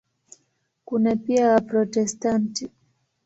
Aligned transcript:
Kuna 0.85 1.15
pia 1.15 1.51
Waprotestanti. 1.53 2.71